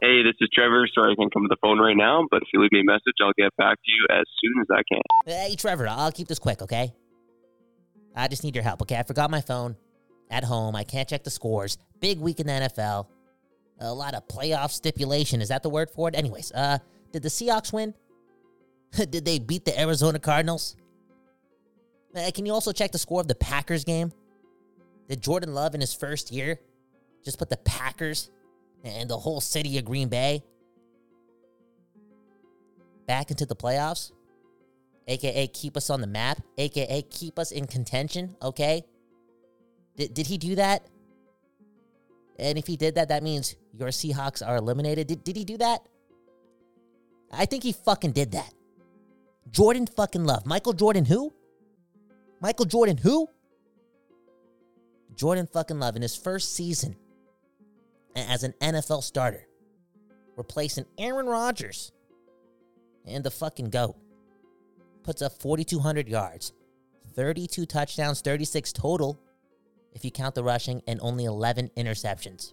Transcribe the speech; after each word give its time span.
Hey, 0.00 0.22
this 0.22 0.34
is 0.40 0.48
Trevor. 0.52 0.86
Sorry 0.94 1.12
I 1.12 1.16
can't 1.16 1.32
come 1.34 1.42
to 1.42 1.48
the 1.48 1.56
phone 1.60 1.80
right 1.80 1.96
now, 1.96 2.24
but 2.30 2.42
if 2.42 2.48
you 2.52 2.62
leave 2.62 2.70
me 2.70 2.80
a 2.80 2.84
message, 2.84 3.14
I'll 3.20 3.32
get 3.36 3.54
back 3.56 3.78
to 3.84 3.90
you 3.90 4.06
as 4.10 4.24
soon 4.40 4.60
as 4.60 4.66
I 4.70 4.82
can. 4.88 5.00
Hey, 5.26 5.56
Trevor, 5.56 5.88
I'll 5.88 6.12
keep 6.12 6.28
this 6.28 6.38
quick, 6.38 6.62
okay? 6.62 6.92
I 8.14 8.28
just 8.28 8.44
need 8.44 8.54
your 8.54 8.62
help, 8.62 8.82
okay? 8.82 8.96
I 8.96 9.02
forgot 9.02 9.28
my 9.28 9.40
phone 9.40 9.76
at 10.30 10.44
home. 10.44 10.76
I 10.76 10.84
can't 10.84 11.08
check 11.08 11.24
the 11.24 11.30
scores. 11.30 11.78
Big 11.98 12.20
week 12.20 12.38
in 12.38 12.46
the 12.46 12.52
NFL. 12.52 13.06
A 13.80 13.92
lot 13.92 14.14
of 14.14 14.28
playoff 14.28 14.70
stipulation. 14.70 15.40
Is 15.40 15.48
that 15.48 15.64
the 15.64 15.70
word 15.70 15.90
for 15.90 16.08
it? 16.08 16.14
Anyways, 16.14 16.52
uh, 16.52 16.78
did 17.12 17.22
the 17.22 17.28
Seahawks 17.28 17.72
win? 17.72 17.92
did 18.92 19.24
they 19.24 19.40
beat 19.40 19.64
the 19.64 19.78
Arizona 19.80 20.20
Cardinals? 20.20 20.76
Uh, 22.14 22.30
can 22.32 22.46
you 22.46 22.52
also 22.52 22.70
check 22.70 22.92
the 22.92 22.98
score 22.98 23.20
of 23.20 23.28
the 23.28 23.34
Packers 23.34 23.84
game? 23.84 24.12
Did 25.08 25.22
Jordan 25.22 25.54
Love 25.54 25.74
in 25.74 25.80
his 25.80 25.94
first 25.94 26.30
year 26.30 26.60
just 27.24 27.38
put 27.38 27.50
the 27.50 27.56
Packers 27.58 28.30
and 28.84 29.08
the 29.08 29.16
whole 29.16 29.40
city 29.40 29.78
of 29.78 29.84
Green 29.84 30.08
Bay 30.08 30.42
back 33.06 33.30
into 33.30 33.46
the 33.46 33.56
playoffs? 33.56 34.12
AKA 35.06 35.48
keep 35.48 35.76
us 35.76 35.88
on 35.88 36.00
the 36.00 36.06
map, 36.06 36.40
AKA 36.58 37.02
keep 37.10 37.38
us 37.38 37.50
in 37.50 37.66
contention, 37.66 38.36
okay? 38.42 38.82
Did, 39.96 40.12
did 40.12 40.26
he 40.26 40.36
do 40.36 40.54
that? 40.56 40.86
And 42.38 42.58
if 42.58 42.66
he 42.66 42.76
did 42.76 42.94
that, 42.96 43.08
that 43.08 43.22
means 43.22 43.56
your 43.72 43.88
Seahawks 43.88 44.46
are 44.46 44.56
eliminated. 44.56 45.06
Did, 45.06 45.24
did 45.24 45.36
he 45.36 45.44
do 45.44 45.56
that? 45.56 45.80
I 47.32 47.46
think 47.46 47.62
he 47.62 47.72
fucking 47.72 48.12
did 48.12 48.32
that. 48.32 48.52
Jordan 49.50 49.86
fucking 49.86 50.24
Love. 50.24 50.46
Michael 50.46 50.72
Jordan 50.72 51.04
who? 51.04 51.32
Michael 52.40 52.66
Jordan 52.66 52.96
who? 52.96 53.28
Jordan 55.14 55.48
fucking 55.52 55.80
Love 55.80 55.96
in 55.96 56.02
his 56.02 56.14
first 56.14 56.54
season 56.54 56.96
as 58.28 58.42
an 58.42 58.54
NFL 58.60 59.02
starter, 59.02 59.46
replacing 60.36 60.86
Aaron 60.98 61.26
Rodgers 61.26 61.92
and 63.06 63.24
the 63.24 63.30
fucking 63.30 63.70
GOAT. 63.70 63.96
Puts 65.02 65.22
up 65.22 65.32
4,200 65.40 66.08
yards, 66.08 66.52
32 67.14 67.66
touchdowns, 67.66 68.20
36 68.20 68.72
total 68.72 69.20
if 69.92 70.04
you 70.04 70.10
count 70.10 70.34
the 70.34 70.44
rushing, 70.44 70.82
and 70.86 71.00
only 71.02 71.24
11 71.24 71.70
interceptions. 71.76 72.52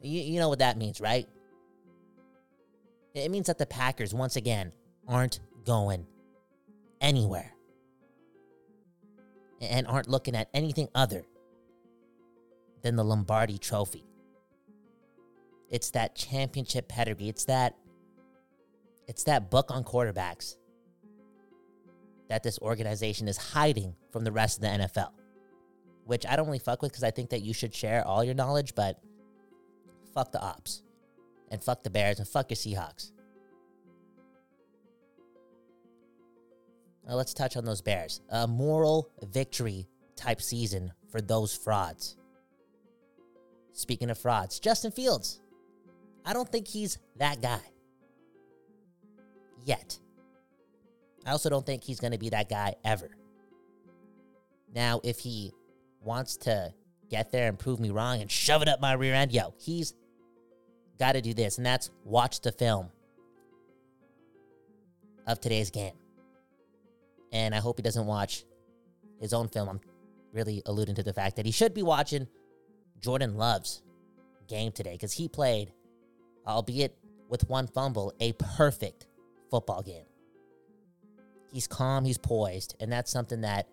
You, 0.00 0.20
you 0.20 0.40
know 0.40 0.48
what 0.48 0.60
that 0.60 0.78
means, 0.78 1.00
right? 1.00 1.28
It 3.14 3.30
means 3.30 3.46
that 3.46 3.58
the 3.58 3.66
Packers, 3.66 4.14
once 4.14 4.36
again, 4.36 4.72
aren't 5.06 5.40
going 5.64 6.06
anywhere 7.00 7.52
and 9.60 9.86
aren't 9.86 10.08
looking 10.08 10.34
at 10.34 10.48
anything 10.54 10.88
other 10.94 11.24
than 12.86 12.94
the 12.94 13.04
Lombardi 13.04 13.58
trophy. 13.58 14.04
It's 15.68 15.90
that 15.90 16.14
championship 16.14 16.86
pedigree. 16.86 17.28
It's 17.28 17.44
that 17.46 17.74
it's 19.08 19.24
that 19.24 19.50
book 19.50 19.72
on 19.72 19.82
quarterbacks 19.82 20.54
that 22.28 22.44
this 22.44 22.60
organization 22.60 23.26
is 23.26 23.36
hiding 23.36 23.96
from 24.12 24.22
the 24.22 24.30
rest 24.30 24.58
of 24.58 24.62
the 24.62 24.68
NFL. 24.68 25.10
Which 26.04 26.24
I 26.24 26.36
don't 26.36 26.46
really 26.46 26.60
fuck 26.60 26.80
with 26.80 26.92
because 26.92 27.02
I 27.02 27.10
think 27.10 27.30
that 27.30 27.42
you 27.42 27.52
should 27.52 27.74
share 27.74 28.06
all 28.06 28.22
your 28.22 28.34
knowledge, 28.34 28.76
but 28.76 29.00
fuck 30.14 30.30
the 30.30 30.40
ops. 30.40 30.84
And 31.50 31.62
fuck 31.62 31.82
the 31.82 31.90
Bears 31.90 32.20
and 32.20 32.28
fuck 32.28 32.50
your 32.50 32.56
Seahawks. 32.56 33.10
Now 37.08 37.14
let's 37.14 37.34
touch 37.34 37.56
on 37.56 37.64
those 37.64 37.82
Bears. 37.82 38.20
A 38.30 38.46
moral 38.46 39.10
victory 39.24 39.88
type 40.14 40.40
season 40.40 40.92
for 41.10 41.20
those 41.20 41.52
frauds. 41.52 42.16
Speaking 43.76 44.08
of 44.08 44.16
frauds, 44.16 44.58
Justin 44.58 44.90
Fields. 44.90 45.38
I 46.24 46.32
don't 46.32 46.50
think 46.50 46.66
he's 46.66 46.98
that 47.18 47.42
guy. 47.42 47.60
Yet. 49.66 49.98
I 51.26 51.32
also 51.32 51.50
don't 51.50 51.64
think 51.64 51.84
he's 51.84 52.00
going 52.00 52.12
to 52.12 52.18
be 52.18 52.30
that 52.30 52.48
guy 52.48 52.74
ever. 52.84 53.10
Now, 54.74 55.02
if 55.04 55.18
he 55.18 55.52
wants 56.00 56.38
to 56.38 56.72
get 57.10 57.30
there 57.30 57.48
and 57.48 57.58
prove 57.58 57.78
me 57.78 57.90
wrong 57.90 58.22
and 58.22 58.30
shove 58.30 58.62
it 58.62 58.68
up 58.68 58.80
my 58.80 58.94
rear 58.94 59.12
end, 59.12 59.30
yo, 59.30 59.52
he's 59.58 59.92
got 60.98 61.12
to 61.12 61.20
do 61.20 61.34
this, 61.34 61.58
and 61.58 61.66
that's 61.66 61.90
watch 62.02 62.40
the 62.40 62.52
film 62.52 62.88
of 65.26 65.38
today's 65.38 65.70
game. 65.70 65.94
And 67.30 67.54
I 67.54 67.58
hope 67.58 67.76
he 67.76 67.82
doesn't 67.82 68.06
watch 68.06 68.46
his 69.20 69.34
own 69.34 69.48
film. 69.48 69.68
I'm 69.68 69.80
really 70.32 70.62
alluding 70.64 70.94
to 70.94 71.02
the 71.02 71.12
fact 71.12 71.36
that 71.36 71.44
he 71.44 71.52
should 71.52 71.74
be 71.74 71.82
watching 71.82 72.26
Jordan 73.00 73.36
Love's 73.36 73.82
game 74.48 74.72
today 74.72 74.92
because 74.92 75.12
he 75.12 75.28
played, 75.28 75.72
albeit 76.46 76.96
with 77.28 77.48
one 77.48 77.66
fumble, 77.66 78.12
a 78.20 78.32
perfect 78.34 79.06
football 79.50 79.82
game. 79.82 80.04
He's 81.52 81.66
calm, 81.66 82.04
he's 82.04 82.18
poised, 82.18 82.76
and 82.80 82.92
that's 82.92 83.10
something 83.10 83.40
that 83.42 83.68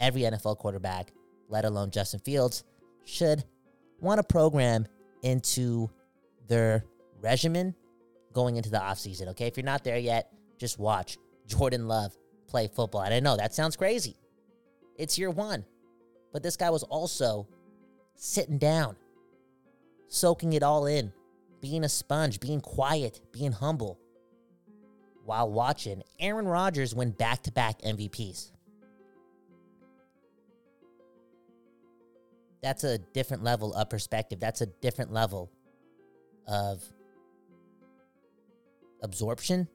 every 0.00 0.22
NFL 0.22 0.58
quarterback, 0.58 1.12
let 1.48 1.64
alone 1.64 1.90
Justin 1.90 2.20
Fields, 2.20 2.64
should 3.04 3.44
want 4.00 4.18
to 4.18 4.22
program 4.22 4.86
into 5.22 5.90
their 6.48 6.84
regimen 7.20 7.74
going 8.32 8.56
into 8.56 8.70
the 8.70 8.78
offseason. 8.78 9.28
Okay, 9.28 9.46
if 9.46 9.56
you're 9.56 9.64
not 9.64 9.84
there 9.84 9.98
yet, 9.98 10.32
just 10.58 10.78
watch 10.78 11.18
Jordan 11.46 11.88
Love 11.88 12.16
play 12.46 12.68
football. 12.68 13.02
And 13.02 13.14
I 13.14 13.20
know 13.20 13.36
that 13.36 13.54
sounds 13.54 13.76
crazy. 13.76 14.16
It's 14.96 15.18
year 15.18 15.30
one. 15.30 15.64
But 16.32 16.42
this 16.42 16.56
guy 16.56 16.70
was 16.70 16.82
also 16.84 17.48
sitting 18.20 18.58
down, 18.58 18.96
soaking 20.08 20.52
it 20.52 20.62
all 20.62 20.84
in, 20.84 21.10
being 21.62 21.84
a 21.84 21.88
sponge, 21.88 22.38
being 22.38 22.60
quiet, 22.60 23.18
being 23.32 23.50
humble, 23.50 23.98
while 25.24 25.50
watching 25.50 26.02
Aaron 26.18 26.46
Rodgers 26.46 26.94
win 26.94 27.12
back 27.12 27.42
to 27.44 27.52
back 27.52 27.80
MVPs. 27.80 28.52
That's 32.62 32.84
a 32.84 32.98
different 32.98 33.42
level 33.42 33.72
of 33.72 33.88
perspective. 33.88 34.38
That's 34.38 34.60
a 34.60 34.66
different 34.66 35.14
level 35.14 35.50
of 36.46 36.84
absorption, 39.02 39.66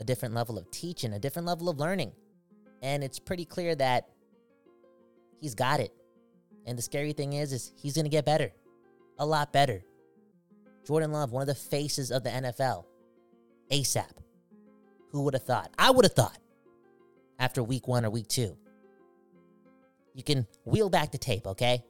a 0.00 0.04
different 0.04 0.34
level 0.34 0.58
of 0.58 0.70
teaching, 0.70 1.14
a 1.14 1.18
different 1.18 1.48
level 1.48 1.70
of 1.70 1.78
learning. 1.78 2.12
And 2.82 3.02
it's 3.02 3.18
pretty 3.18 3.46
clear 3.46 3.74
that 3.76 4.10
he's 5.40 5.54
got 5.54 5.80
it. 5.80 5.92
And 6.66 6.78
the 6.78 6.82
scary 6.82 7.12
thing 7.12 7.34
is, 7.34 7.52
is 7.52 7.72
he's 7.76 7.94
to 7.94 8.08
get 8.08 8.24
better, 8.24 8.52
a 9.18 9.26
lot 9.26 9.52
better. 9.52 9.82
Jordan 10.86 11.12
Love, 11.12 11.32
one 11.32 11.42
of 11.42 11.48
the 11.48 11.54
faces 11.54 12.10
of 12.10 12.24
the 12.24 12.30
NFL, 12.30 12.84
ASAP. 13.70 14.10
Who 15.10 15.22
would 15.22 15.34
have 15.34 15.44
thought? 15.44 15.70
I 15.78 15.90
would 15.90 16.04
have 16.04 16.14
thought 16.14 16.38
after 17.38 17.62
week 17.62 17.86
one 17.86 18.04
or 18.04 18.10
week 18.10 18.28
two. 18.28 18.56
You 20.14 20.22
can 20.22 20.46
wheel 20.64 20.90
back 20.90 21.12
the 21.12 21.18
tape, 21.18 21.46
okay? 21.46 21.84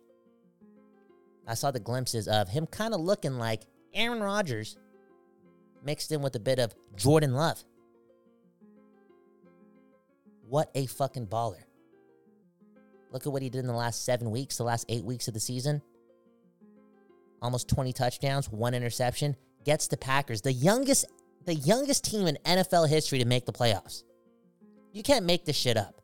I 1.47 1.55
saw 1.55 1.71
the 1.71 1.81
glimpses 1.81 2.28
of 2.28 2.49
him 2.49 2.66
kind 2.66 2.94
of 2.94 3.00
looking 3.00 3.38
like 3.38 3.62
Aaron 3.93 4.21
Rodgers 4.21 4.76
mixed 5.84 6.11
in 6.11 6.22
with 6.22 6.34
a 6.37 6.41
bit 6.41 6.59
of 6.59 6.75
Jordan 6.97 7.34
Love. 7.34 7.62
What 10.49 10.71
a 10.75 10.87
fucking 10.87 11.26
baller. 11.26 11.65
Look 13.14 13.28
at 13.28 13.32
what 13.32 13.42
he 13.42 13.48
did 13.48 13.60
in 13.60 13.69
the 13.69 13.72
last 13.72 14.04
seven 14.04 14.32
weeks, 14.32 14.56
the 14.56 14.64
last 14.64 14.86
eight 14.88 15.04
weeks 15.04 15.28
of 15.28 15.34
the 15.34 15.41
season. 15.41 15.80
Almost 17.41 17.69
20 17.69 17.92
touchdowns, 17.92 18.50
one 18.50 18.75
interception. 18.75 19.36
Gets 19.64 19.86
the 19.86 19.97
Packers, 19.97 20.42
the 20.42 20.52
youngest, 20.52 21.06
the 21.44 21.54
youngest 21.54 22.04
team 22.04 22.26
in 22.26 22.36
NFL 22.44 22.88
history 22.88 23.20
to 23.20 23.25
make 23.25 23.46
the 23.46 23.52
playoffs. 23.52 24.02
You 24.93 25.05
can't 25.05 25.25
make 25.25 25.44
this 25.44 25.55
shit 25.55 25.76
up. 25.76 26.02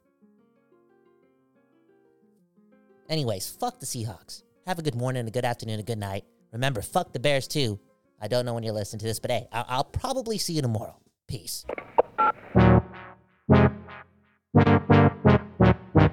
Anyways, 3.09 3.49
fuck 3.49 3.81
the 3.81 3.87
Seahawks. 3.87 4.45
Have 4.69 4.79
a 4.79 4.83
good 4.83 4.95
morning, 4.95 5.27
a 5.27 5.33
good 5.33 5.45
afternoon, 5.45 5.81
a 5.81 5.83
good 5.83 5.99
night. 5.99 6.25
Remember, 6.53 6.81
fuck 6.81 7.13
the 7.13 7.19
Bears 7.19 7.49
too. 7.49 7.81
I 8.21 8.29
don't 8.29 8.47
know 8.47 8.55
when 8.55 8.63
you're 8.63 8.73
listening 8.73 9.01
to 9.01 9.07
this, 9.07 9.19
but 9.19 9.33
hey, 9.33 9.49
I'll, 9.51 9.67
I'll 9.69 9.85
probably 9.85 10.39
see 10.39 10.53
you 10.53 10.63
tomorrow. 10.63 10.97
Peace. 11.27 11.67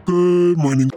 Good 0.08 0.58
morning. 0.58 0.97